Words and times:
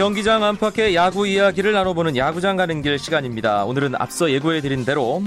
경기장 0.00 0.42
안팎의 0.42 0.94
야구 0.94 1.26
이야기를 1.26 1.72
나눠보는 1.72 2.16
야구장 2.16 2.56
가는 2.56 2.80
길 2.80 2.98
시간입니다. 2.98 3.66
오늘은 3.66 3.94
앞서 3.96 4.30
예고해드린 4.30 4.86
대로 4.86 5.22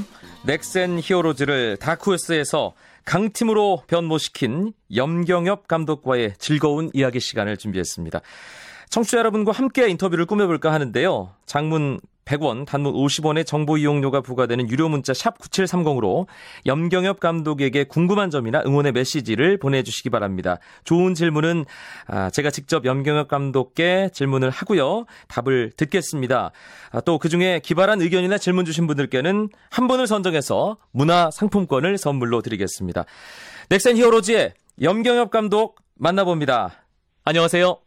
넥센 0.47 0.99
히어로즈를 0.99 1.77
다크호스에서 1.77 2.73
강팀으로 3.05 3.83
변모시킨 3.85 4.73
염경엽 4.95 5.67
감독과의 5.67 6.33
즐거운 6.39 6.89
이야기 6.93 7.19
시간을 7.19 7.57
준비했습니다. 7.57 8.21
청취자 8.89 9.19
여러분과 9.19 9.51
함께 9.51 9.87
인터뷰를 9.89 10.25
꾸며볼까 10.25 10.73
하는데요. 10.73 11.35
장문 11.45 11.99
100원, 12.25 12.65
단문 12.65 12.93
50원의 12.93 13.45
정보 13.45 13.77
이용료가 13.77 14.21
부과되는 14.21 14.69
유료 14.69 14.89
문자 14.89 15.13
샵 15.13 15.39
9730으로 15.39 16.27
염경엽 16.65 17.19
감독에게 17.19 17.85
궁금한 17.85 18.29
점이나 18.29 18.61
응원의 18.65 18.91
메시지를 18.91 19.57
보내주시기 19.57 20.09
바랍니다. 20.11 20.59
좋은 20.83 21.15
질문은 21.15 21.65
아, 22.07 22.29
제가 22.29 22.51
직접 22.51 22.85
염경엽 22.85 23.27
감독께 23.27 24.09
질문을 24.13 24.51
하고요. 24.51 25.05
답을 25.27 25.71
듣겠습니다. 25.75 26.51
아, 26.91 27.01
또 27.01 27.23
그 27.23 27.29
중에 27.29 27.61
기발한 27.63 28.01
의견이나 28.01 28.37
질문 28.37 28.65
주신 28.65 28.85
분들께는 28.85 29.47
한 29.69 29.87
분을 29.87 30.07
선정해서 30.07 30.75
문화 30.91 31.31
상품권을 31.31 31.97
선물로 31.97 32.41
드리겠습니다. 32.41 33.05
넥센 33.69 33.95
히어로즈의 33.95 34.53
염경엽 34.81 35.31
감독 35.31 35.79
만나봅니다. 35.95 36.83
안녕하세요. 37.23 37.82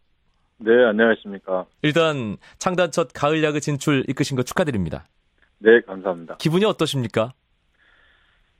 네, 0.58 0.84
안녕하십니까. 0.84 1.66
일단 1.82 2.36
창단 2.58 2.90
첫 2.90 3.08
가을 3.12 3.42
야구 3.44 3.60
진출 3.60 4.04
이끄신 4.08 4.36
거 4.36 4.42
축하드립니다. 4.42 5.06
네, 5.58 5.80
감사합니다. 5.80 6.36
기분이 6.36 6.64
어떠십니까? 6.64 7.32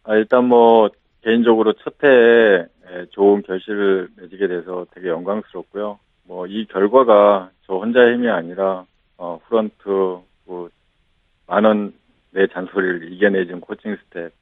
아, 0.05 0.15
일단 0.15 0.45
뭐 0.45 0.91
개인적으로 1.23 1.73
첫 1.83 1.95
해에 2.05 2.67
좋은 3.11 3.43
결실을 3.43 4.09
맺게 4.17 4.47
돼서 4.47 4.87
되게 4.95 5.09
영광스럽고요. 5.09 5.99
뭐 6.25 6.47
이 6.47 6.67
결과가 6.67 7.51
저 7.67 7.75
혼자의 7.75 8.15
힘이 8.15 8.29
아니라 8.29 8.85
어, 9.17 9.41
프런트 9.49 9.75
뭐 10.45 10.69
많은 11.47 11.95
내 12.31 12.47
잔소리를 12.49 13.13
이겨내준 13.13 13.61
코칭 13.61 13.97
스태프 13.97 14.33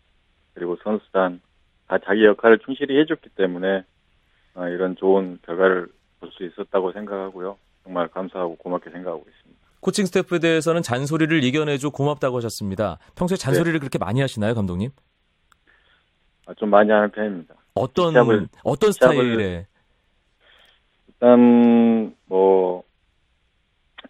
그리고 0.55 0.77
선수단 0.83 1.41
다 1.87 1.99
자기 2.05 2.25
역할을 2.25 2.59
충실히 2.61 2.99
해줬기 3.01 3.31
때문에 3.31 3.85
어, 4.55 4.69
이런 4.69 4.97
좋은 4.97 5.39
결과를 5.47 5.89
볼 6.25 6.33
수 6.33 6.45
있었다고 6.45 6.93
생각하고요. 6.93 7.57
정말 7.83 8.09
감사하고 8.09 8.57
고맙게 8.57 8.91
생각하고 8.91 9.25
있습니다. 9.29 9.61
코칭 9.81 10.07
스태프에 10.07 10.39
대해서는 10.39 10.83
잔소리를 10.83 11.45
이겨내줘 11.45 11.91
고맙다고 11.91 12.39
하셨습니다. 12.39 12.99
평소에 13.17 13.37
잔소리를 13.37 13.75
네. 13.75 13.79
그렇게 13.79 13.99
많이 13.99 14.21
하시나요, 14.21 14.55
감독님? 14.55 14.91
아, 16.47 16.55
좀 16.55 16.71
많이 16.71 16.91
하는 16.91 17.11
편입니다. 17.11 17.55
어떤 17.75 18.13
시합을, 18.13 18.49
어떤 18.63 18.93
스타일의? 18.93 19.67
일단 21.09 22.15
뭐 22.27 22.83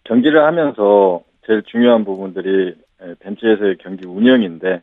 경기를 0.05 0.43
하면서 0.43 1.21
제일 1.45 1.63
중요한 1.63 2.05
부분들이 2.05 2.75
벤치에서의 3.19 3.77
경기 3.79 4.07
운영인데 4.07 4.81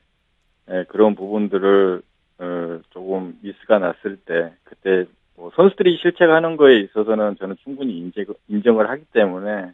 그런 0.88 1.14
부분들을 1.14 2.02
어, 2.38 2.80
조금 2.90 3.38
미스가 3.42 3.78
났을 3.78 4.16
때 4.16 4.52
그때 4.64 5.06
뭐 5.42 5.50
선수들이 5.56 5.98
실책하는 6.00 6.56
거에 6.56 6.78
있어서는 6.82 7.34
저는 7.34 7.56
충분히 7.64 7.98
인제, 7.98 8.26
인정을 8.46 8.88
하기 8.90 9.06
때문에 9.06 9.72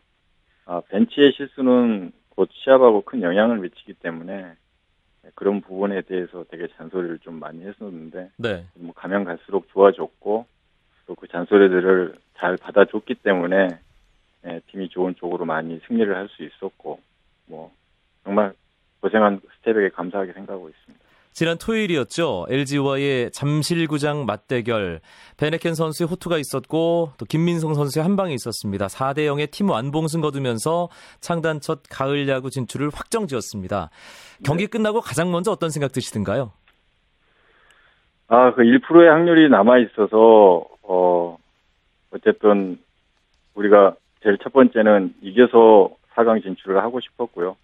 아, 0.65 0.81
벤치의 0.89 1.33
실수는 1.37 2.11
곧 2.31 2.49
시합하고 2.55 3.03
큰 3.03 3.21
영향을 3.21 3.59
미치기 3.59 3.93
때문에 4.01 4.55
그런 5.35 5.61
부분에 5.61 6.01
대해서 6.03 6.45
되게 6.51 6.69
잔소리를 6.69 7.19
좀 7.19 7.39
많이 7.39 7.67
했었는데 7.67 8.31
네. 8.39 8.65
뭐 8.77 8.95
가면 8.95 9.25
갈수록 9.25 9.69
좋아졌고 9.69 10.47
또 11.07 11.15
그 11.15 11.29
잔소리들을 11.29 12.15
잘 12.39 12.57
받아줬기 12.57 13.17
때문에 13.17 13.69
네, 14.45 14.61
팀이 14.71 14.89
좋은 14.89 15.17
쪽으로 15.17 15.45
많이 15.45 15.81
승리를 15.87 16.17
할 16.17 16.29
수 16.29 16.45
있었고 16.45 16.99
뭐 17.45 17.71
정말 18.25 18.55
고생한 19.01 19.43
스텝에게 19.59 19.91
감사하게 19.91 20.33
생각하고 20.33 20.71
있습니다. 20.71 20.88
지난 21.33 21.57
토요일이었죠. 21.59 22.47
LG와의 22.49 23.31
잠실구장 23.33 24.27
맞대결. 24.27 25.01
베네켄 25.37 25.75
선수의 25.75 26.09
호투가 26.09 26.37
있었고 26.39 27.13
또 27.17 27.25
김민성 27.27 27.75
선수의 27.75 28.03
한 28.03 28.17
방이 28.17 28.35
있었습니다. 28.35 28.87
4대 28.87 29.19
0의 29.19 29.51
팀 29.51 29.71
완봉승 29.71 30.21
거두면서 30.21 30.89
창단 31.21 31.61
첫 31.61 31.83
가을 31.89 32.29
야구 32.29 32.51
진출을 32.51 32.91
확정지었습니다. 32.93 33.91
경기 34.45 34.65
네. 34.65 34.71
끝나고 34.71 35.01
가장 35.01 35.31
먼저 35.31 35.53
어떤 35.53 35.71
생각 35.71 35.93
드시던가요? 35.93 36.53
아, 38.29 38.53
그 38.55 38.63
1%의 38.63 39.09
확률이 39.09 39.49
남아 39.49 39.79
있어서 39.79 40.67
어 40.83 41.39
어쨌든 42.11 42.79
우리가 43.55 43.95
제일 44.23 44.39
첫 44.43 44.53
번째는 44.53 45.15
이겨서 45.23 45.91
4강 46.15 46.43
진출을 46.43 46.83
하고 46.83 47.01
싶었고요. 47.01 47.57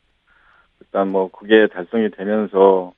일단 0.81 1.09
뭐 1.09 1.31
그게 1.31 1.67
달성이 1.67 2.11
되면서 2.11 2.93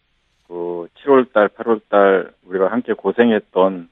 그 0.49 0.89
7월달, 1.03 1.49
8월달 1.55 2.33
우리가 2.45 2.71
함께 2.71 2.93
고생했던 2.93 3.89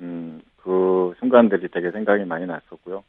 음, 0.00 0.42
그 0.62 1.14
순간들이 1.20 1.68
되게 1.68 1.90
생각이 1.90 2.24
많이 2.24 2.46
났었고요. 2.46 3.02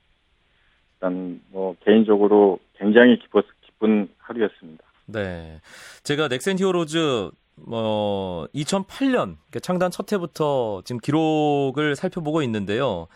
일단 0.96 1.42
뭐 1.52 1.75
개인적으로 1.84 2.59
굉장히 2.78 3.20
기뻤, 3.20 3.46
기쁜 3.62 4.09
하루였습니다. 4.20 4.84
네, 5.06 5.59
제가 6.03 6.28
넥센 6.28 6.58
히어로즈 6.59 7.31
뭐 7.56 8.48
2008년 8.53 9.36
그러니까 9.36 9.59
창단 9.62 9.92
첫 9.92 10.12
해부터 10.12 10.81
지금 10.86 11.00
기록을 11.00 11.96
살펴보고 11.96 12.42
있는데요. 12.44 13.08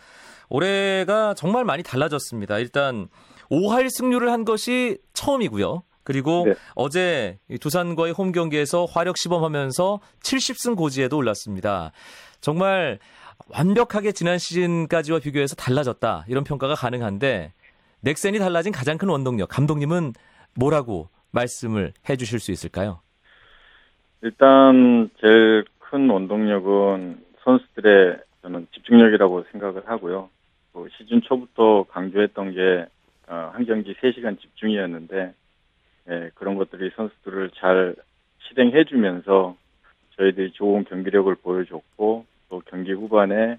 올해가 0.50 1.34
정말 1.34 1.64
많이 1.64 1.84
달라졌습니다. 1.84 2.60
일단 2.60 3.08
5할 3.50 3.90
승률을 3.90 4.32
한 4.32 4.46
것이 4.46 4.98
처음이고요. 5.14 5.84
그리고 6.04 6.46
네. 6.48 6.54
어제 6.76 7.40
두산과의 7.60 8.14
홈 8.14 8.32
경기에서 8.32 8.86
화력 8.86 9.18
시범하면서 9.18 10.00
70승 10.24 10.76
고지에도 10.76 11.18
올랐습니다. 11.18 11.92
정말 12.40 13.00
완벽하게 13.50 14.12
지난 14.12 14.38
시즌까지와 14.38 15.20
비교해서 15.20 15.56
달라졌다 15.56 16.26
이런 16.28 16.44
평가가 16.44 16.76
가능한데 16.76 17.54
넥센이 18.02 18.40
달라진 18.40 18.72
가장 18.72 18.98
큰 18.98 19.10
원동력 19.10 19.50
감독님은 19.50 20.14
뭐라고 20.56 21.10
말씀을 21.32 21.94
해주실 22.10 22.40
수 22.40 22.52
있을까요? 22.52 23.02
일단 24.22 25.10
제일 25.20 25.66
큰 25.80 26.10
원동력은 26.10 27.24
선수들의 27.44 28.20
저는 28.42 28.68
집중력이라고 28.74 29.46
생각을 29.52 29.84
하고요. 29.88 30.30
그 30.74 30.88
시즌 30.98 31.22
초부터 31.22 31.84
강조했던 31.90 32.54
게한 32.54 32.88
어, 33.28 33.54
경기 33.68 33.94
3시간 33.96 34.40
집중이었는데 34.40 35.34
예, 36.10 36.32
그런 36.36 36.56
것들이 36.56 36.92
선수들을 36.96 37.52
잘 37.56 37.96
실행해주면서 38.48 39.56
저희들이 40.18 40.52
좋은 40.54 40.84
경기력을 40.86 41.34
보여줬고 41.36 42.26
또 42.50 42.62
경기 42.70 42.92
후반에 42.92 43.58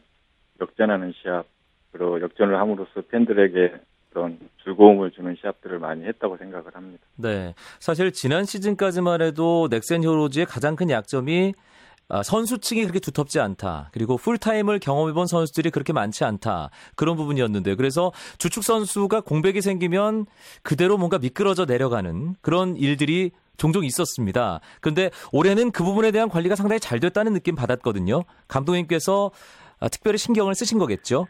역전하는 0.60 1.12
시합 1.22 1.46
그리고 1.92 2.20
역전을 2.20 2.58
함으로써 2.58 3.02
팬들에게 3.02 3.74
그런 4.10 4.38
즐거움을 4.64 5.10
주는 5.12 5.34
시합들을 5.40 5.78
많이 5.78 6.04
했다고 6.04 6.36
생각을 6.36 6.74
합니다. 6.74 7.02
네, 7.16 7.54
사실 7.80 8.12
지난 8.12 8.44
시즌까지만 8.44 9.22
해도 9.22 9.68
넥센 9.70 10.02
히어로즈의 10.02 10.46
가장 10.46 10.76
큰 10.76 10.90
약점이 10.90 11.54
아, 11.54 11.91
선수층이 12.22 12.82
그렇게 12.82 13.00
두텁지 13.00 13.40
않다. 13.40 13.90
그리고 13.92 14.16
풀타임을 14.16 14.80
경험해본 14.80 15.26
선수들이 15.26 15.70
그렇게 15.70 15.92
많지 15.92 16.24
않다. 16.24 16.70
그런 16.94 17.16
부분이었는데 17.16 17.74
그래서 17.76 18.12
주축 18.38 18.64
선수가 18.64 19.22
공백이 19.22 19.62
생기면 19.62 20.26
그대로 20.62 20.98
뭔가 20.98 21.18
미끄러져 21.18 21.64
내려가는 21.64 22.34
그런 22.40 22.76
일들이 22.76 23.30
종종 23.56 23.84
있었습니다. 23.84 24.60
그런데 24.80 25.10
올해는 25.32 25.70
그 25.70 25.84
부분에 25.84 26.10
대한 26.10 26.28
관리가 26.28 26.56
상당히 26.56 26.80
잘 26.80 27.00
됐다는 27.00 27.32
느낌 27.32 27.54
받았거든요. 27.54 28.24
감독님께서 28.48 29.30
아, 29.80 29.88
특별히 29.88 30.18
신경을 30.18 30.54
쓰신 30.54 30.78
거겠죠? 30.78 31.26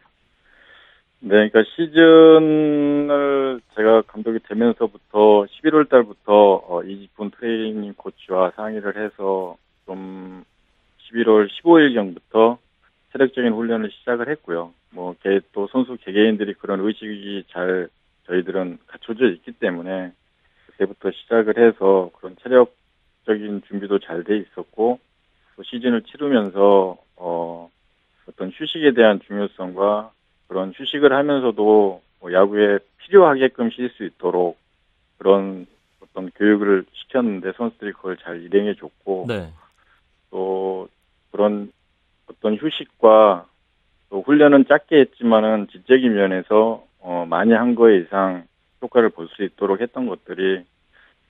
네, 1.20 1.48
그러니까 1.48 1.62
시즌을 1.76 3.60
제가 3.76 4.02
감독이 4.02 4.40
되면서부터 4.48 5.46
11월 5.46 5.88
달부터 5.88 6.64
어, 6.66 6.82
이직분 6.82 7.30
트레이닝 7.30 7.94
코치와 7.96 8.52
상의를 8.56 8.96
해서 8.96 9.56
좀 9.86 10.44
11월 11.12 11.48
15일경부터 11.48 12.58
체력적인 13.12 13.52
훈련을 13.52 13.90
시작을 13.90 14.28
했고요. 14.30 14.72
뭐, 14.90 15.14
또 15.52 15.68
선수 15.68 15.96
개개인들이 15.96 16.54
그런 16.54 16.80
의식이 16.80 17.44
잘 17.50 17.88
저희들은 18.26 18.78
갖춰져 18.86 19.26
있기 19.26 19.52
때문에 19.52 20.12
그때부터 20.66 21.10
시작을 21.10 21.58
해서 21.58 22.10
그런 22.18 22.36
체력적인 22.42 23.62
준비도 23.68 23.98
잘 24.00 24.24
돼 24.24 24.38
있었고 24.38 24.98
또 25.56 25.62
시즌을 25.62 26.02
치르면서 26.02 26.96
어, 27.16 27.70
어떤 28.28 28.50
휴식에 28.50 28.92
대한 28.92 29.20
중요성과 29.26 30.12
그런 30.48 30.72
휴식을 30.74 31.12
하면서도 31.12 32.02
뭐 32.20 32.32
야구에 32.32 32.78
필요하게끔 32.98 33.70
쉴 33.70 33.90
수 33.90 34.04
있도록 34.04 34.58
그런 35.18 35.66
어떤 36.00 36.30
교육을 36.30 36.84
시켰는데 36.92 37.52
선수들이 37.56 37.92
그걸 37.92 38.16
잘 38.18 38.40
일행해 38.42 38.74
줬고 38.74 39.26
네. 39.28 39.52
또 40.30 40.88
그런 41.32 41.72
어떤 42.26 42.56
휴식과 42.56 43.46
또 44.10 44.22
훈련은 44.22 44.66
짧게 44.68 45.00
했지만은 45.00 45.68
지적인 45.72 46.14
면에서 46.14 46.84
어, 47.00 47.26
많이 47.26 47.52
한 47.52 47.74
거에 47.74 47.98
이상 47.98 48.44
효과를 48.82 49.10
볼 49.10 49.28
수 49.28 49.42
있도록 49.42 49.80
했던 49.80 50.06
것들이 50.06 50.64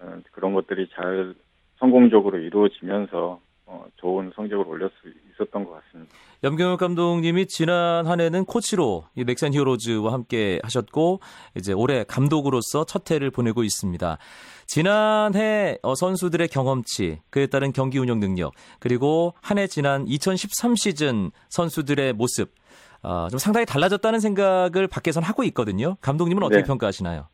어, 0.00 0.19
그런 0.32 0.52
것들이 0.54 0.88
잘 0.94 1.34
성공적으로 1.78 2.38
이루어지면서 2.38 3.40
어, 3.66 3.84
좋은 3.96 4.32
성적을 4.34 4.66
올릴 4.66 4.90
수 5.00 5.08
있었던 5.32 5.64
것 5.64 5.72
같습니다. 5.72 6.12
염경엽 6.43 6.78
감독님이 6.81 7.46
지난 7.46 8.06
한 8.06 8.20
해는 8.20 8.44
코치로 8.44 9.04
이 9.14 9.25
넥센 9.25 9.54
히어로즈와 9.54 10.12
함께 10.12 10.58
하셨고 10.64 11.20
이제 11.56 11.72
올해 11.72 12.04
감독으로서 12.04 12.84
첫 12.84 13.08
해를 13.10 13.31
보내고 13.31 13.62
있습니다. 13.62 14.19
지난해 14.74 15.76
어, 15.82 15.94
선수들의 15.94 16.48
경험치, 16.48 17.19
그에 17.28 17.46
따른 17.46 17.72
경기 17.72 17.98
운영 17.98 18.20
능력, 18.20 18.54
그리고 18.80 19.34
한 19.42 19.58
해 19.58 19.66
지난 19.66 20.06
2013 20.08 20.76
시즌 20.76 21.30
선수들의 21.50 22.14
모습, 22.14 22.48
어, 23.02 23.28
좀 23.28 23.36
상당히 23.38 23.66
달라졌다는 23.66 24.19
생각을 24.19 24.88
밖에선 24.90 25.24
하고 25.24 25.44
있거든요. 25.44 25.96
감독님은 26.00 26.42
어떻게 26.42 26.62
네. 26.62 26.66
평가하시나요? 26.66 27.26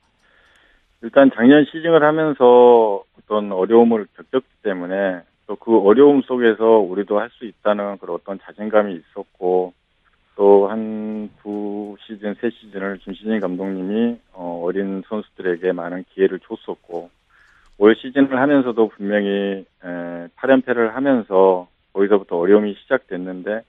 일단 1.02 1.30
작년 1.32 1.64
시즌을 1.66 2.02
하면서 2.02 3.04
어떤 3.20 3.52
어려움을 3.52 4.08
겪었기 4.16 4.48
때문에 4.64 5.20
또 5.46 5.54
그 5.54 5.78
어려움 5.78 6.22
속에서 6.22 6.64
우리도 6.64 7.20
할 7.20 7.30
수 7.38 7.44
있다는 7.44 7.98
그런 7.98 8.16
어떤 8.16 8.40
자신감이 8.42 8.96
있었고 8.96 9.74
또 10.34 10.66
한 10.68 11.30
두 11.44 11.94
시즌, 12.04 12.34
세 12.40 12.50
시즌을 12.50 12.98
김신진 12.98 13.38
감독님이 13.38 14.18
어, 14.32 14.60
어린 14.64 15.04
선수들에게 15.08 15.70
많은 15.70 16.04
기회를 16.14 16.40
줬었고 16.40 17.10
올 17.78 17.94
시즌을 17.96 18.38
하면서도 18.40 18.88
분명히 18.88 19.64
에, 19.84 20.28
8연패를 20.36 20.90
하면서 20.92 21.68
거기서부터 21.92 22.36
어려움이 22.36 22.74
시작됐는데 22.82 23.62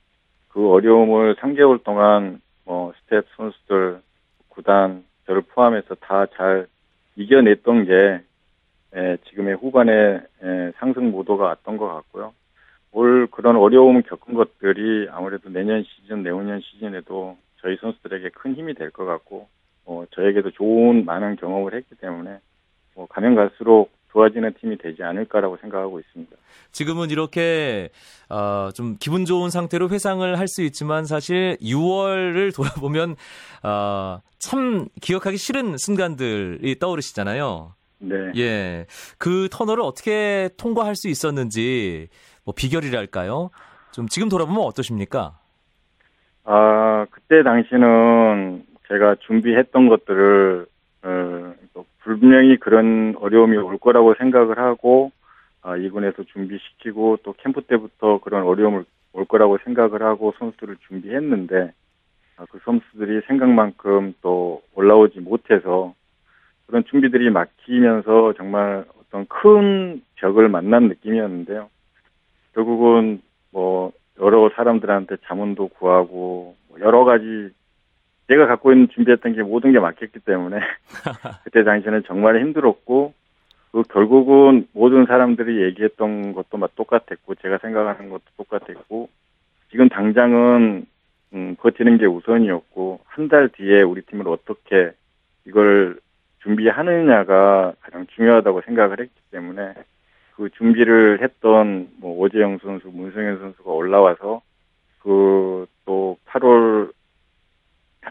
그 0.49 0.69
어려움을 0.71 1.35
3개월 1.35 1.83
동안 1.83 2.41
뭐 2.65 2.93
스태프 3.03 3.25
선수들, 3.37 4.01
구단, 4.49 5.03
저를 5.25 5.41
포함해서 5.41 5.95
다 5.95 6.25
잘 6.35 6.67
이겨냈던 7.15 7.85
게 7.85 8.21
에, 8.95 9.17
지금의 9.29 9.55
후반에 9.55 9.91
에, 10.41 10.71
상승 10.77 11.11
모드가 11.11 11.43
왔던 11.45 11.77
것 11.77 11.87
같고요. 11.87 12.33
올 12.91 13.27
그런 13.27 13.55
어려움을 13.57 14.01
겪은 14.03 14.33
것들이 14.33 15.07
아무래도 15.11 15.49
내년 15.49 15.83
시즌, 15.83 16.23
내후년 16.23 16.61
시즌에도 16.61 17.37
저희 17.61 17.77
선수들에게 17.77 18.29
큰 18.29 18.55
힘이 18.55 18.73
될 18.73 18.89
것 18.89 19.05
같고, 19.05 19.47
어, 19.85 20.05
저에게도 20.11 20.51
좋은 20.51 21.05
많은 21.05 21.35
경험을 21.35 21.73
했기 21.75 21.93
때문에 21.95 22.39
뭐 22.95 23.05
가면 23.07 23.35
갈수록 23.35 23.91
좋아지는 24.11 24.53
팀이 24.59 24.77
되지 24.77 25.03
않을까라고 25.03 25.57
생각하고 25.57 25.99
있습니다. 25.99 26.35
지금은 26.71 27.09
이렇게 27.09 27.89
어, 28.29 28.69
좀 28.73 28.97
기분 28.99 29.25
좋은 29.25 29.49
상태로 29.49 29.89
회상을 29.89 30.37
할 30.37 30.47
수 30.47 30.63
있지만 30.63 31.05
사실 31.05 31.57
6월을 31.61 32.55
돌아보면 32.55 33.15
어, 33.63 34.19
참 34.39 34.87
기억하기 35.01 35.37
싫은 35.37 35.77
순간들이 35.77 36.79
떠오르시잖아요. 36.79 37.73
네. 37.99 38.15
예, 38.37 38.85
그 39.17 39.47
터널을 39.51 39.83
어떻게 39.83 40.49
통과할 40.57 40.95
수 40.95 41.07
있었는지 41.07 42.07
뭐 42.45 42.53
비결이랄까요? 42.55 43.51
좀 43.91 44.07
지금 44.07 44.29
돌아보면 44.29 44.61
어떠십니까? 44.63 45.37
아, 46.45 47.05
그때 47.11 47.43
당시는 47.43 48.65
제가 48.87 49.17
준비했던 49.27 49.89
것들을, 49.89 50.65
어, 51.03 51.53
또 51.73 51.85
분명히 51.99 52.57
그런 52.57 53.15
어려움이 53.17 53.57
올 53.57 53.77
거라고 53.77 54.15
생각을 54.15 54.57
하고, 54.57 55.11
아, 55.61 55.75
이군에서 55.75 56.23
준비시키고, 56.23 57.19
또 57.23 57.33
캠프 57.37 57.61
때부터 57.61 58.19
그런 58.19 58.43
어려움을 58.43 58.85
올 59.13 59.25
거라고 59.25 59.57
생각을 59.63 60.01
하고 60.03 60.33
선수들을 60.39 60.77
준비했는데, 60.87 61.71
아, 62.37 62.45
그 62.49 62.59
선수들이 62.63 63.21
생각만큼 63.27 64.13
또 64.21 64.61
올라오지 64.75 65.19
못해서 65.19 65.93
그런 66.67 66.85
준비들이 66.85 67.29
막히면서 67.31 68.33
정말 68.37 68.85
어떤 68.99 69.25
큰 69.27 70.01
벽을 70.15 70.47
만난 70.47 70.87
느낌이었는데요. 70.87 71.69
결국은 72.53 73.21
뭐 73.51 73.91
여러 74.19 74.49
사람들한테 74.55 75.17
자문도 75.25 75.69
구하고 75.69 76.55
뭐 76.67 76.79
여러 76.79 77.03
가지 77.03 77.49
제가 78.29 78.45
갖고 78.45 78.71
있는 78.71 78.87
준비했던 78.89 79.33
게 79.33 79.41
모든 79.41 79.71
게 79.71 79.79
막혔기 79.79 80.19
때문에 80.19 80.59
그때 81.43 81.63
당시에는 81.63 82.03
정말 82.05 82.39
힘들었고 82.39 83.13
그 83.71 83.83
결국은 83.83 84.67
모든 84.71 85.05
사람들이 85.05 85.63
얘기했던 85.63 86.33
것도 86.33 86.57
막 86.57 86.75
똑같았고 86.75 87.35
제가 87.35 87.57
생각하는 87.57 88.09
것도 88.09 88.23
똑같았고 88.37 89.09
지금 89.71 89.89
당장은 89.89 90.85
음, 91.33 91.55
버티는 91.59 91.97
게 91.97 92.05
우선이었고 92.05 93.01
한 93.05 93.27
달 93.29 93.49
뒤에 93.49 93.81
우리 93.81 94.01
팀을 94.03 94.27
어떻게 94.27 94.91
이걸 95.45 95.99
준비하느냐가 96.41 97.73
가장 97.81 98.07
중요하다고 98.07 98.61
생각을 98.61 98.99
했기 98.99 99.11
때문에 99.31 99.73
그 100.35 100.49
준비를 100.51 101.21
했던 101.21 101.89
뭐 101.97 102.17
오재영 102.19 102.59
선수, 102.59 102.87
문성현 102.87 103.39
선수가 103.39 103.71
올라와서 103.71 104.41
그 105.01 105.67
또 105.89 106.17
8월 106.27 106.78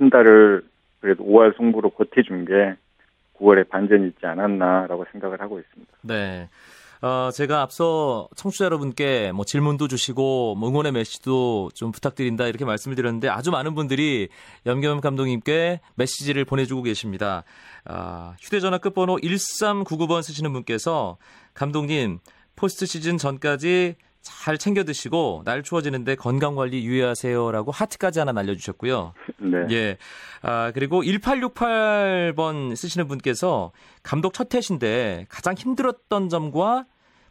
한 0.09 0.11
달을 0.11 0.63
그래도 1.01 1.25
5월 1.25 1.57
승부로 1.57 1.91
버텨준 1.91 2.47
게 2.47 2.75
9월에 3.39 3.69
반전이 3.69 4.09
있지 4.09 4.27
않았나라고 4.27 5.05
생각을 5.13 5.41
하고 5.41 5.61
있습니다. 5.61 5.93
네. 6.03 6.49
어, 7.01 7.31
제가 7.31 7.63
앞서 7.63 8.29
청취자 8.35 8.65
여러분께 8.65 9.31
뭐 9.33 9.45
질문도 9.45 9.87
주시고 9.87 10.57
뭐 10.57 10.69
응원의 10.69 10.93
메시지도 10.93 11.69
좀 11.75 11.93
부탁드린다 11.93 12.49
이렇게 12.49 12.65
말씀을 12.65 12.97
드렸는데 12.97 13.29
아주 13.29 13.53
많은 13.53 13.77
분들이 13.77 14.29
염겸 14.67 15.01
감독님께 15.01 15.81
메시지를 15.95 16.45
보내주고 16.45 16.83
계십니다. 16.83 17.45
아, 17.85 18.35
휴대전화 18.41 18.79
끝번호 18.79 19.17
1399번 19.19 20.23
쓰시는 20.23 20.53
분께서 20.53 21.19
감독님 21.55 22.19
포스트 22.57 22.87
시즌 22.87 23.17
전까지 23.19 23.95
잘 24.21 24.59
챙겨 24.59 24.85
드시고 24.85 25.43
날 25.45 25.63
추워지는데 25.63 26.17
건강 26.17 26.55
관리 26.55 26.85
유의하세요라고 26.85 27.71
하트까지 27.71 28.19
하나 28.19 28.33
날려 28.33 28.55
주셨고요. 28.55 29.15
네. 29.39 29.67
예. 29.71 29.97
아, 30.43 30.71
그리고 30.75 31.03
1868번 31.03 32.77
쓰시는 32.77 33.09
분께서 33.09 33.73
감독 34.03 34.35
첫 34.35 34.55
해신데 34.55 35.27
가장 35.29 35.55
힘들었던 35.55 36.29
점과 36.29 36.85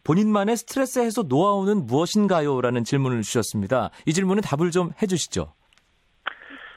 본인만의 0.04 0.56
스트레스 0.56 1.00
해소 1.00 1.24
노하우는 1.24 1.86
무엇인가요? 1.86 2.62
라는 2.62 2.84
질문을 2.84 3.22
주셨습니다. 3.24 3.90
이 4.06 4.14
질문은 4.14 4.42
답을 4.42 4.72
좀 4.72 4.92
해 5.02 5.06
주시죠. 5.06 5.54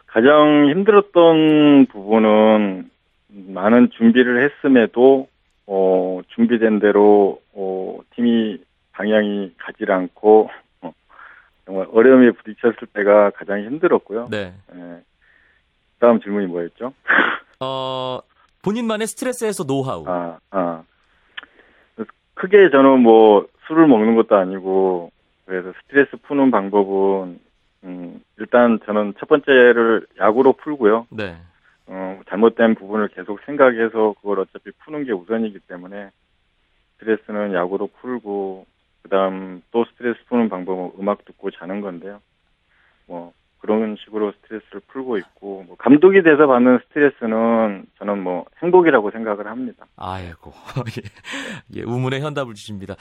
가장 0.06 0.68
힘들었던 0.70 1.86
부분은 1.86 2.90
많은 3.28 3.90
준비를 3.96 4.42
했음에도 4.42 5.28
어, 5.66 6.20
준비된 6.34 6.80
대로 6.80 7.40
어, 7.54 7.98
팀이 8.16 8.58
방향이 9.00 9.54
가지 9.56 9.90
않고 9.90 10.50
어, 10.82 10.92
정말 11.64 11.86
어려움에 11.90 12.32
부딪혔을 12.32 12.88
때가 12.92 13.30
가장 13.30 13.60
힘들었고요. 13.60 14.28
네. 14.30 14.52
예. 14.74 15.02
다음 15.98 16.20
질문이 16.20 16.46
뭐였죠? 16.46 16.92
어, 17.60 18.20
본인만의 18.62 19.06
스트레스 19.06 19.46
해소 19.46 19.64
노하우. 19.64 20.04
아, 20.06 20.38
아. 20.50 20.82
크게 22.34 22.70
저는 22.70 23.00
뭐 23.00 23.46
술을 23.66 23.86
먹는 23.86 24.16
것도 24.16 24.36
아니고 24.36 25.12
그래서 25.46 25.72
스트레스 25.82 26.16
푸는 26.22 26.50
방법은 26.50 27.40
음, 27.84 28.22
일단 28.38 28.78
저는 28.84 29.14
첫 29.18 29.28
번째를 29.28 30.06
야구로 30.18 30.52
풀고요. 30.54 31.06
네. 31.10 31.36
어, 31.86 32.20
잘못된 32.28 32.74
부분을 32.74 33.08
계속 33.08 33.40
생각해서 33.46 34.14
그걸 34.20 34.40
어차피 34.40 34.70
푸는 34.84 35.04
게 35.04 35.12
우선이기 35.12 35.60
때문에 35.60 36.10
스트레스는 36.98 37.54
야구로 37.54 37.88
풀고 38.00 38.66
그다음 39.02 39.62
또 39.70 39.84
스트레스 39.84 40.18
푸는 40.28 40.48
방법은 40.48 40.92
음악 40.98 41.24
듣고 41.24 41.50
자는 41.50 41.80
건데요. 41.80 42.20
뭐 43.06 43.32
그런 43.58 43.96
식으로 44.04 44.32
스트레스를 44.32 44.80
풀고 44.88 45.18
있고 45.18 45.64
뭐 45.66 45.76
감독이 45.76 46.22
돼서 46.22 46.46
받는 46.46 46.80
스트레스는 46.88 47.86
저는 47.98 48.22
뭐 48.22 48.46
행복이라고 48.62 49.10
생각을 49.10 49.46
합니다. 49.46 49.86
아이고. 49.96 50.52
예, 51.76 51.82
우문의 51.82 52.20
현답을 52.20 52.54
주십니다. 52.54 52.94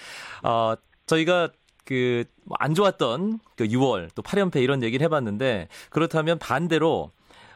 어, 0.44 0.75
저희가 1.06 1.50
그 1.86 2.24
안 2.58 2.74
좋았던 2.74 3.39
그 3.56 3.65
6월 3.65 4.10
또 4.15 4.22
8연패 4.22 4.62
이런 4.62 4.82
얘기를 4.84 5.03
해봤는데 5.06 5.68
그렇다면 5.89 6.39
반대로 6.39 7.12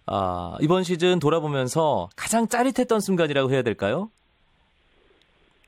아, 0.05 0.57
이번 0.59 0.83
시즌 0.83 1.19
돌아보면서 1.19 2.09
가장 2.15 2.47
짜릿했던 2.47 2.99
순간이라고 2.99 3.51
해야 3.51 3.61
될까요? 3.61 4.09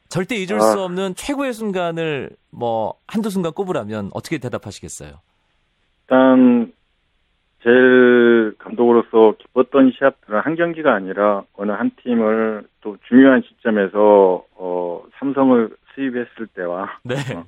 절대 0.10 0.36
잊을 0.36 0.58
아. 0.58 0.62
수 0.62 0.82
없는 0.82 1.16
최고의 1.16 1.54
순간을 1.54 2.32
뭐 2.52 2.96
한두 3.08 3.30
순간 3.30 3.54
꼽으라면 3.54 4.12
어떻게 4.14 4.38
대답하시겠어요? 4.38 5.20
일단 6.04 6.74
제일 7.64 8.54
감독으로서 8.60 9.36
기뻤던 9.40 9.94
시합들은 9.98 10.40
한 10.40 10.56
경기가 10.56 10.94
아니라 10.94 11.44
어느 11.54 11.72
한 11.72 11.92
팀을 12.04 12.68
또 12.82 12.98
중요한 13.08 13.42
시점에서 13.42 14.46
어 14.56 15.04
삼성을 15.18 15.76
수입했을 15.96 16.48
때와 16.54 17.00
네. 17.04 17.16
어, 17.36 17.46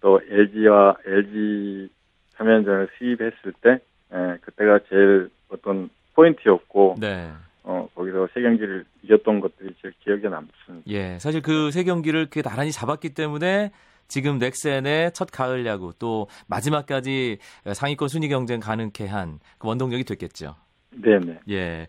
또 0.00 0.20
LG와 0.28 0.96
LG 1.06 1.88
3연전을 2.36 2.88
수입했을 2.98 3.52
때 3.60 3.78
예, 4.12 4.38
그때가 4.40 4.80
제일 4.88 5.30
어떤 5.50 5.88
포인트였고 6.14 6.96
네. 6.98 7.30
어, 7.62 7.88
거기서 7.94 8.28
세 8.34 8.40
경기를 8.42 8.84
이겼던 9.02 9.40
것들이 9.40 9.74
제일 9.82 9.94
기억에 10.02 10.22
남습니다. 10.22 10.84
예, 10.88 11.18
사실 11.18 11.42
그 11.42 11.70
세 11.70 11.84
경기를 11.84 12.26
그 12.30 12.42
나란히 12.42 12.72
잡았기 12.72 13.10
때문에 13.10 13.70
지금 14.08 14.38
넥센의 14.38 15.12
첫 15.12 15.28
가을 15.30 15.64
야구 15.66 15.92
또 15.98 16.26
마지막까지 16.48 17.38
상위권 17.72 18.08
순위 18.08 18.28
경쟁 18.28 18.58
가능케 18.60 19.06
한 19.06 19.38
그 19.58 19.68
원동력이 19.68 20.04
됐겠죠. 20.04 20.56
네네. 20.92 21.38
예. 21.50 21.86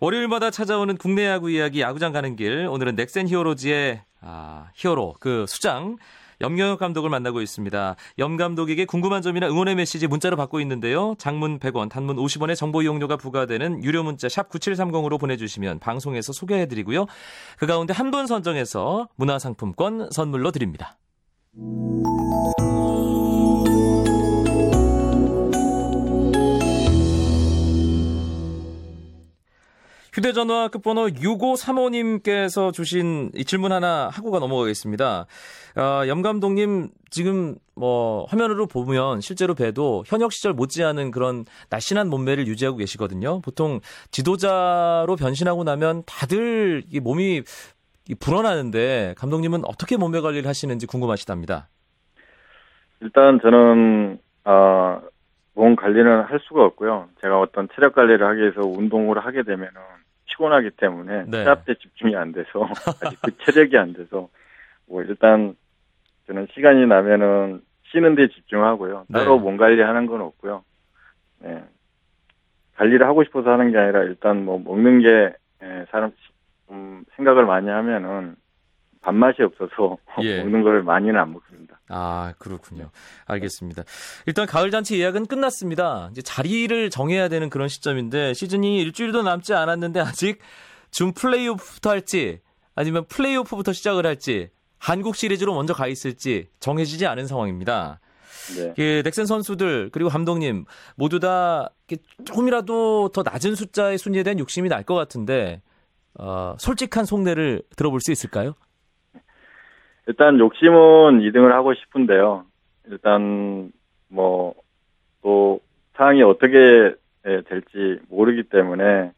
월요일마다 0.00 0.50
찾아오는 0.50 0.96
국내 0.96 1.26
야구 1.26 1.50
이야기 1.50 1.80
야구장 1.80 2.12
가는 2.12 2.36
길. 2.36 2.68
오늘은 2.70 2.94
넥센 2.94 3.26
히어로즈의 3.26 4.02
아, 4.20 4.70
히어로 4.74 5.14
그 5.18 5.44
수장 5.48 5.96
염경엽 6.40 6.78
감독을 6.78 7.10
만나고 7.10 7.40
있습니다. 7.42 7.96
염 8.18 8.36
감독에게 8.36 8.84
궁금한 8.86 9.22
점이나 9.22 9.48
응원의 9.48 9.74
메시지 9.74 10.06
문자로 10.06 10.36
받고 10.36 10.60
있는데요. 10.60 11.14
장문 11.18 11.58
100원, 11.58 11.90
단문 11.90 12.16
50원의 12.16 12.56
정보 12.56 12.82
이용료가 12.82 13.16
부과되는 13.16 13.84
유료 13.84 14.02
문자 14.02 14.28
샵 14.28 14.48
9730으로 14.50 15.20
보내주시면 15.20 15.78
방송에서 15.80 16.32
소개해드리고요. 16.32 17.06
그 17.58 17.66
가운데 17.66 17.92
한 17.92 18.14
분 18.14 18.26
선정해서 18.28 19.08
문화상품권 19.16 20.08
선물로 20.12 20.52
드립니다. 20.52 20.96
휴대전화 30.14 30.68
끝번호 30.68 31.08
6535님께서 31.08 32.72
주신 32.72 33.32
이 33.34 33.44
질문 33.44 33.72
하나 33.72 34.08
하고가 34.12 34.38
넘어가겠습니다. 34.38 35.26
어, 35.76 36.06
염 36.06 36.22
감독님 36.22 36.90
지금 37.10 37.56
뭐 37.74 38.24
화면으로 38.28 38.68
보면 38.68 39.20
실제로 39.20 39.54
봬도 39.54 40.04
현역 40.06 40.32
시절 40.32 40.52
못지않은 40.52 41.10
그런 41.10 41.44
날씬한 41.68 42.08
몸매를 42.10 42.46
유지하고 42.46 42.76
계시거든요. 42.76 43.40
보통 43.40 43.80
지도자로 44.12 45.16
변신하고 45.16 45.64
나면 45.64 46.04
다들 46.06 46.84
이 46.92 47.00
몸이 47.00 47.42
불어나는데 48.20 49.14
감독님은 49.18 49.64
어떻게 49.64 49.96
몸매 49.96 50.20
관리를 50.20 50.48
하시는지 50.48 50.86
궁금하시답니다. 50.86 51.68
일단 53.00 53.40
저는 53.42 54.18
어, 54.44 55.00
몸 55.54 55.76
관리는 55.76 56.22
할 56.22 56.40
수가 56.40 56.64
없고요. 56.64 57.08
제가 57.22 57.40
어떤 57.40 57.68
체력 57.74 57.94
관리를 57.94 58.26
하기 58.26 58.40
위해서 58.40 58.60
운동을 58.60 59.24
하게 59.24 59.42
되면은 59.42 59.72
피곤하기 60.26 60.70
때문에 60.70 61.24
네. 61.28 61.42
시합 61.44 61.64
때 61.64 61.74
집중이 61.74 62.16
안 62.16 62.32
돼서 62.32 62.68
아직 63.02 63.18
그 63.22 63.36
체력이 63.38 63.78
안 63.78 63.92
돼서 63.92 64.28
뭐 64.86 65.02
일단 65.02 65.54
저는 66.26 66.48
시간이 66.54 66.86
나면은 66.86 67.62
쉬는 67.90 68.16
데 68.16 68.26
집중하고요. 68.28 69.06
따로 69.12 69.36
네. 69.36 69.42
몸 69.42 69.56
관리하는 69.56 70.06
건 70.06 70.22
없고요. 70.22 70.64
네. 71.40 71.62
관리를 72.76 73.06
하고 73.06 73.22
싶어서 73.22 73.50
하는 73.50 73.70
게 73.70 73.78
아니라 73.78 74.02
일단 74.02 74.44
뭐 74.44 74.58
먹는 74.58 75.00
게 75.00 75.32
예, 75.62 75.86
사람 75.90 76.10
좀 76.66 77.04
생각을 77.14 77.46
많이 77.46 77.68
하면은 77.68 78.34
밥맛이 79.00 79.42
없어서 79.42 79.98
예. 80.22 80.40
먹는 80.42 80.62
걸 80.62 80.82
많이는 80.82 81.16
안 81.16 81.32
먹습니다. 81.32 81.73
아, 81.88 82.32
그렇군요. 82.38 82.90
알겠습니다. 83.26 83.82
일단 84.26 84.46
가을 84.46 84.70
잔치 84.70 84.98
예약은 84.98 85.26
끝났습니다. 85.26 86.08
이제 86.12 86.22
자리를 86.22 86.90
정해야 86.90 87.28
되는 87.28 87.50
그런 87.50 87.68
시점인데 87.68 88.34
시즌이 88.34 88.80
일주일도 88.80 89.22
남지 89.22 89.52
않았는데 89.54 90.00
아직 90.00 90.38
준 90.90 91.12
플레이오프부터 91.12 91.90
할지 91.90 92.40
아니면 92.74 93.04
플레이오프부터 93.08 93.72
시작을 93.72 94.06
할지 94.06 94.50
한국 94.78 95.16
시리즈로 95.16 95.54
먼저 95.54 95.74
가 95.74 95.86
있을지 95.86 96.48
정해지지 96.60 97.06
않은 97.06 97.26
상황입니다. 97.26 98.00
네. 98.56 98.74
예, 98.78 99.02
넥센 99.02 99.24
선수들 99.26 99.88
그리고 99.92 100.10
감독님 100.10 100.66
모두 100.96 101.18
다 101.20 101.70
조금이라도 102.26 103.08
더 103.08 103.22
낮은 103.22 103.54
숫자의 103.54 103.96
순위에 103.98 104.22
대한 104.22 104.38
욕심이 104.38 104.68
날 104.68 104.84
것 104.84 104.94
같은데 104.94 105.62
어, 106.18 106.54
솔직한 106.58 107.06
속내를 107.06 107.62
들어볼 107.76 108.00
수 108.00 108.12
있을까요? 108.12 108.54
일단 110.06 110.38
욕심은 110.38 111.20
2등을 111.20 111.50
하고 111.50 111.74
싶은데요. 111.74 112.44
일단 112.86 113.72
뭐 114.08 114.54
또 115.24 115.58
상황이 115.96 116.22
어떻게 116.22 116.94
예, 117.26 117.40
될지 117.48 117.98
모르기 118.10 118.42
때문에 118.44 119.10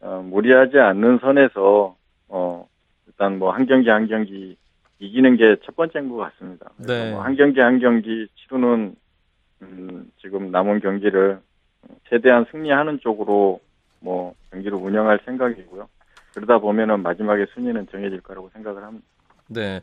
어, 0.00 0.22
무리하지 0.24 0.78
않는 0.78 1.18
선에서 1.18 1.96
어 2.28 2.68
일단 3.08 3.38
뭐 3.40 3.50
한 3.50 3.66
경기 3.66 3.90
한 3.90 4.06
경기 4.06 4.56
이기는 5.00 5.36
게 5.36 5.56
첫 5.64 5.74
번째인 5.74 6.08
것 6.08 6.16
같습니다. 6.16 6.70
네. 6.76 7.10
뭐 7.10 7.22
한 7.22 7.34
경기 7.34 7.60
한 7.60 7.80
경기 7.80 8.28
치르는 8.36 8.94
음, 9.62 10.10
지금 10.20 10.52
남은 10.52 10.78
경기를 10.80 11.40
최대한 12.08 12.46
승리하는 12.52 13.00
쪽으로 13.00 13.60
뭐 14.00 14.34
경기를 14.52 14.78
운영할 14.78 15.18
생각이고요. 15.24 15.88
그러다 16.34 16.58
보면은 16.58 17.02
마지막에 17.02 17.46
순위는 17.52 17.88
정해질 17.88 18.20
거라고 18.20 18.48
생각을 18.50 18.82
합니다. 18.84 19.04
네. 19.52 19.80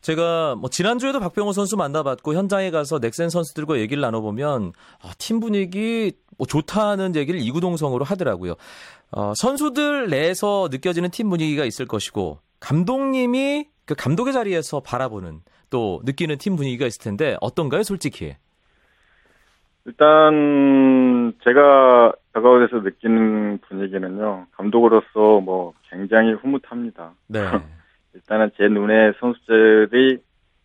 제가 0.00 0.56
뭐 0.56 0.68
지난주에도 0.68 1.20
박병호 1.20 1.52
선수 1.52 1.76
만나봤고 1.76 2.34
현장에 2.34 2.70
가서 2.70 2.98
넥센 2.98 3.30
선수들과 3.30 3.78
얘기를 3.78 4.00
나눠보면 4.00 4.72
아, 5.02 5.12
팀 5.18 5.40
분위기 5.40 6.12
뭐 6.38 6.46
좋다는 6.46 7.14
얘기를 7.16 7.40
이구동성으로 7.40 8.04
하더라고요. 8.04 8.54
어, 9.12 9.32
선수들 9.34 10.08
내에서 10.08 10.68
느껴지는 10.70 11.10
팀 11.10 11.30
분위기가 11.30 11.64
있을 11.64 11.86
것이고 11.86 12.38
감독님이 12.60 13.66
그 13.84 13.94
감독의 13.94 14.32
자리에서 14.32 14.80
바라보는 14.80 15.40
또 15.70 16.00
느끼는 16.04 16.38
팀 16.38 16.56
분위기가 16.56 16.86
있을 16.86 17.02
텐데 17.02 17.36
어떤가요, 17.40 17.82
솔직히? 17.82 18.34
일단 19.84 21.34
제가 21.42 22.12
다가오에서 22.32 22.78
느끼는 22.78 23.58
분위기는요 23.68 24.46
감독으로서 24.52 25.40
뭐 25.40 25.74
굉장히 25.90 26.32
흐뭇합니다. 26.32 27.12
네. 27.26 27.40
일단은 28.14 28.50
제 28.56 28.68
눈에 28.68 29.12
선수들이 29.18 30.18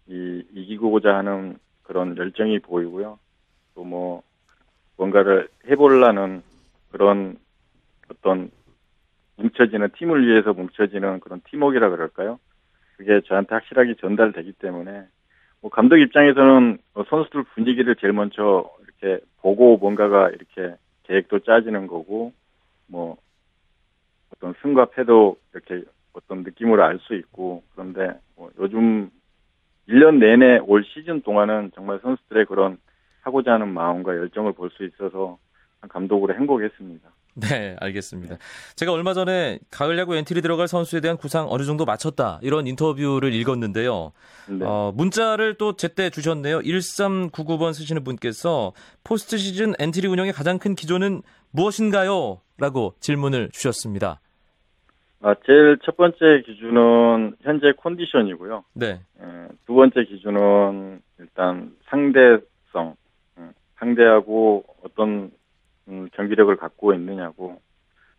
이, 0.07 0.43
이기고자 0.53 1.15
하는 1.15 1.57
그런 1.83 2.17
열정이 2.17 2.59
보이고요. 2.59 3.19
또 3.75 3.83
뭐 3.83 4.23
뭔가를 4.97 5.47
해보려는 5.67 6.43
그런 6.91 7.37
어떤 8.09 8.51
뭉쳐지는 9.37 9.89
팀을 9.97 10.27
위해서 10.27 10.53
뭉쳐지는 10.53 11.19
그런 11.19 11.41
팀워크라 11.49 11.89
그럴까요? 11.89 12.39
그게 12.97 13.21
저한테 13.21 13.53
확실하게 13.53 13.95
전달되기 13.95 14.53
때문에 14.53 15.05
뭐 15.61 15.69
감독 15.69 15.97
입장에서는 15.97 16.79
뭐 16.93 17.05
선수들 17.07 17.43
분위기를 17.53 17.95
제일 17.95 18.13
먼저 18.13 18.69
이렇게 18.81 19.23
보고 19.41 19.77
뭔가가 19.77 20.29
이렇게 20.29 20.75
계획도 21.03 21.39
짜지는 21.39 21.85
거고 21.85 22.33
뭐 22.87 23.17
어떤 24.33 24.55
승과 24.61 24.85
패도 24.85 25.37
이렇게 25.53 25.83
어떤 26.17 26.43
느낌으로 26.43 26.83
알 26.83 26.99
수 27.07 27.15
있고 27.15 27.63
그런데 27.73 28.19
뭐 28.35 28.49
요즘 28.59 29.09
1년 29.87 30.17
내내 30.17 30.59
올 30.65 30.83
시즌 30.83 31.21
동안은 31.21 31.71
정말 31.75 31.99
선수들의 32.01 32.45
그런 32.45 32.77
하고자 33.21 33.53
하는 33.53 33.69
마음과 33.69 34.17
열정을 34.17 34.53
볼 34.53 34.69
수 34.71 34.83
있어서 34.83 35.37
감독으로 35.89 36.33
행복했습니다. 36.33 37.09
네, 37.35 37.75
알겠습니다. 37.79 38.37
제가 38.75 38.91
얼마 38.91 39.13
전에 39.13 39.59
가을 39.69 39.97
야구 39.99 40.15
엔트리 40.15 40.41
들어갈 40.41 40.67
선수에 40.67 41.01
대한 41.01 41.17
구상 41.17 41.45
어느 41.49 41.63
정도 41.63 41.85
맞췄다. 41.85 42.39
이런 42.41 42.65
인터뷰를 42.65 43.31
읽었는데요. 43.31 44.11
네. 44.49 44.65
어, 44.65 44.91
문자를 44.95 45.53
또 45.59 45.75
제때 45.75 46.09
주셨네요. 46.09 46.61
1399번 46.61 47.73
쓰시는 47.73 48.03
분께서 48.03 48.73
포스트 49.03 49.37
시즌 49.37 49.73
엔트리 49.77 50.07
운영의 50.07 50.33
가장 50.33 50.57
큰 50.57 50.73
기조는 50.73 51.21
무엇인가요? 51.51 52.41
라고 52.57 52.95
질문을 53.01 53.49
주셨습니다. 53.53 54.19
아, 55.21 55.35
제일 55.45 55.79
첫 55.83 55.97
번째 55.97 56.43
기준은 56.45 57.37
현재 57.41 57.73
컨디션이고요. 57.77 58.63
네. 58.73 59.01
에, 59.19 59.47
두 59.65 59.73
번째 59.73 60.03
기준은 60.03 61.01
일단 61.19 61.75
상대성, 61.85 62.95
음, 63.37 63.51
상대하고 63.77 64.63
어떤 64.83 65.31
음, 65.87 66.07
경기력을 66.13 66.55
갖고 66.57 66.93
있느냐고, 66.93 67.59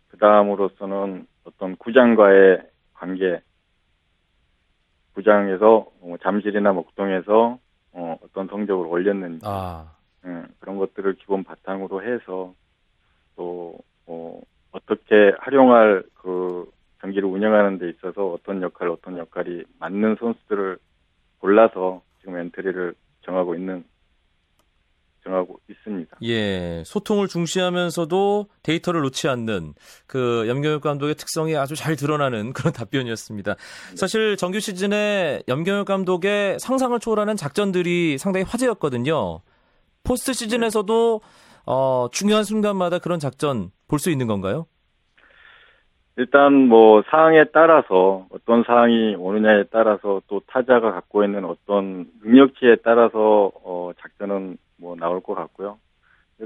그 0.09 0.17
다음으로서는 0.17 1.25
어떤 1.45 1.77
구장과의 1.77 2.63
관계, 2.93 3.41
구장에서 5.13 5.87
뭐 6.01 6.17
잠실이나 6.21 6.73
목동에서 6.73 7.59
어, 7.93 8.17
어떤 8.23 8.47
성적을 8.47 8.85
올렸는지, 8.87 9.45
아, 9.45 9.91
음, 10.25 10.47
그런 10.59 10.77
것들을 10.77 11.15
기본 11.15 11.43
바탕으로 11.43 12.03
해서 12.03 12.53
또 13.35 13.77
어, 14.05 14.41
어떻게 14.71 15.33
활용할 15.39 16.03
그 16.15 16.69
경기를 17.01 17.29
운영하는 17.29 17.77
데 17.79 17.89
있어서 17.89 18.27
어떤 18.27 18.61
역할, 18.61 18.89
어떤 18.89 19.17
역할이 19.17 19.63
맞는 19.79 20.17
선수들을 20.19 20.77
골라서 21.39 22.01
지금 22.19 22.37
엔트리를 22.37 22.93
정하고 23.21 23.55
있는 23.55 23.83
정하고 25.23 25.59
있습니다. 25.69 26.17
예. 26.23 26.83
소통을 26.85 27.27
중시하면서도 27.27 28.47
데이터를 28.63 29.01
놓지 29.01 29.27
않는 29.27 29.73
그 30.07 30.45
염경엽 30.47 30.81
감독의 30.81 31.15
특성이 31.15 31.55
아주 31.55 31.75
잘 31.75 31.95
드러나는 31.95 32.51
그런 32.53 32.73
답변이었습니다. 32.73 33.55
사실 33.95 34.37
정규 34.37 34.59
시즌에 34.59 35.43
염경엽 35.47 35.85
감독의 35.85 36.59
상상을 36.59 36.97
초월하는 36.99 37.35
작전들이 37.35 38.17
상당히 38.17 38.45
화제였거든요. 38.45 39.41
포스트 40.03 40.33
시즌에서도 40.33 41.21
어, 41.65 42.07
중요한 42.11 42.43
순간마다 42.43 42.99
그런 42.99 43.19
작전 43.19 43.71
볼 43.87 43.99
수 43.99 44.09
있는 44.09 44.27
건가요? 44.27 44.65
일단 46.19 46.67
뭐 46.67 47.01
상황에 47.09 47.45
따라서 47.45 48.27
어떤 48.29 48.63
상황이 48.63 49.15
오느냐에 49.15 49.63
따라서 49.71 50.21
또 50.27 50.41
타자가 50.47 50.91
갖고 50.91 51.23
있는 51.23 51.45
어떤 51.45 52.07
능력치에 52.21 52.75
따라서 52.83 53.49
어 53.63 53.91
작전은 54.01 54.57
뭐 54.75 54.97
나올 54.97 55.21
것 55.21 55.33
같고요. 55.33 55.77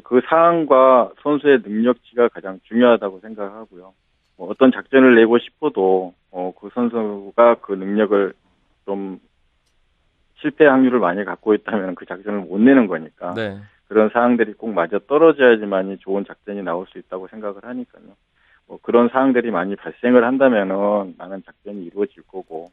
그 0.04 0.22
상황과 0.30 1.14
선수의 1.24 1.64
능력치가 1.66 2.28
가장 2.28 2.60
중요하다고 2.66 3.22
생각하고요. 3.22 3.94
뭐 4.38 4.48
어떤 4.52 4.72
작전을 4.72 5.16
내고 5.16 5.40
싶어도 5.40 6.14
어 6.30 6.54
그 6.60 6.70
선수가 6.72 7.56
그 7.62 7.74
능력을 7.74 8.34
좀 8.86 9.20
실패 10.36 10.68
확률을 10.68 11.00
많이 11.00 11.26
갖고 11.26 11.56
있다면 11.56 11.96
그 11.96 12.06
작전을 12.06 12.42
못 12.42 12.60
내는 12.60 12.86
거니까 12.86 13.34
네. 13.34 13.58
그런 13.88 14.10
사항들이 14.10 14.54
꼭 14.54 14.72
맞아 14.72 15.00
떨어져야지만이 15.08 15.98
좋은 15.98 16.26
작전이 16.26 16.62
나올 16.62 16.86
수 16.86 17.00
있다고 17.00 17.28
생각을 17.30 17.64
하니까요. 17.64 18.04
뭐 18.68 18.80
그런 18.82 19.10
사항들이 19.10 19.52
많이 19.52 19.76
발생을 19.76 20.24
한다면은 20.24 21.16
많은 21.18 21.44
작전이 21.46 21.84
이루어질 21.86 22.24
거고 22.24 22.72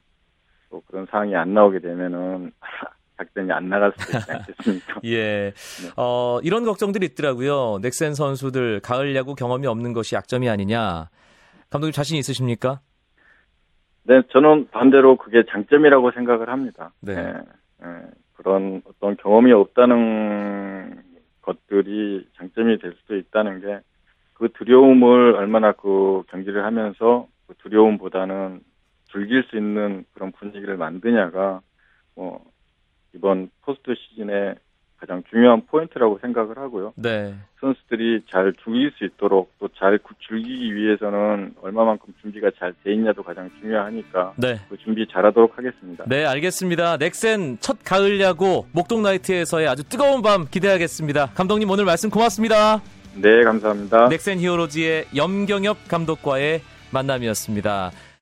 또 0.70 0.82
그런 0.87 1.06
상황이 1.06 1.35
안 1.35 1.54
나오게 1.54 1.80
되면은 1.80 2.52
작전이 3.16 3.52
안 3.52 3.68
나갈 3.68 3.92
수도 3.97 4.16
있지 4.16 4.32
않겠습니까? 4.32 5.00
예. 5.04 5.52
어, 5.97 6.38
이런 6.42 6.64
걱정들이 6.64 7.04
있더라고요. 7.06 7.78
넥센 7.82 8.14
선수들 8.14 8.80
가을 8.80 9.14
야구 9.14 9.35
경험이 9.35 9.66
없는 9.66 9.92
것이 9.92 10.14
약점이 10.14 10.49
아니냐. 10.49 11.11
감독님 11.68 11.92
자신 11.92 12.16
있으십니까? 12.16 12.80
네, 14.04 14.23
저는 14.32 14.68
반대로 14.70 15.16
그게 15.16 15.44
장점이라고 15.50 16.12
생각을 16.12 16.49
합니다. 16.49 16.92
네. 17.00 17.12
예, 17.14 17.87
예, 17.87 18.00
그런 18.35 18.80
어떤 18.87 19.16
경험이 19.18 19.52
없다는 19.52 21.02
것들이 21.42 22.26
장점이 22.38 22.78
될 22.78 22.94
수도 23.00 23.16
있다는 23.16 23.61
게 23.61 23.80
그 24.40 24.49
두려움을 24.54 25.35
얼마나 25.37 25.73
그 25.73 26.23
경기를 26.30 26.64
하면서 26.64 27.28
그 27.47 27.54
두려움보다는 27.59 28.61
즐길 29.12 29.44
수 29.44 29.56
있는 29.56 30.06
그런 30.14 30.32
분위기를 30.32 30.78
만드냐가 30.78 31.61
뭐 32.14 32.42
이번 33.14 33.50
포스트 33.61 33.94
시즌에 33.94 34.54
가장 34.97 35.23
중요한 35.30 35.66
포인트라고 35.66 36.18
생각을 36.23 36.56
하고요. 36.56 36.94
네. 36.97 37.35
선수들이 37.61 38.23
잘 38.30 38.54
즐길 38.64 38.92
수 38.92 39.04
있도록 39.04 39.52
또 39.59 39.68
잘 39.76 39.99
즐기기 40.26 40.75
위해서는 40.75 41.54
얼마만큼 41.62 42.14
준비가 42.20 42.50
잘 42.59 42.75
돼 42.82 42.94
있냐도 42.94 43.23
가장 43.23 43.50
중요하니까 43.61 44.35
네. 44.37 44.56
그 44.70 44.76
준비 44.78 45.06
잘하도록 45.06 45.56
하겠습니다. 45.56 46.04
네, 46.06 46.25
알겠습니다. 46.25 46.97
넥센 46.97 47.59
첫 47.61 47.78
가을 47.85 48.20
야구 48.20 48.64
목동 48.73 49.02
나이트에서의 49.02 49.68
아주 49.68 49.85
뜨거운 49.85 50.23
밤 50.23 50.47
기대하겠습니다. 50.50 51.32
감독님 51.35 51.68
오늘 51.68 51.85
말씀 51.85 52.09
고맙습니다. 52.09 52.80
네, 53.14 53.45
감사합니다. 53.45 54.09
넥센 54.09 54.38
히어로즈의 54.40 55.07
염경엽 55.14 55.88
감독과의 55.88 56.62
만남이었습니다. 56.90 57.93